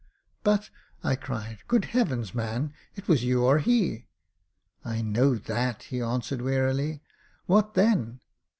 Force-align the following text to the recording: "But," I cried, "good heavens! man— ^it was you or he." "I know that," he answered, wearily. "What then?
"But," 0.43 0.71
I 1.03 1.15
cried, 1.15 1.59
"good 1.67 1.85
heavens! 1.85 2.33
man— 2.33 2.73
^it 2.97 3.07
was 3.07 3.23
you 3.23 3.43
or 3.45 3.59
he." 3.59 4.07
"I 4.83 5.03
know 5.03 5.35
that," 5.35 5.83
he 5.83 6.01
answered, 6.01 6.41
wearily. 6.41 7.03
"What 7.45 7.75
then? 7.75 8.19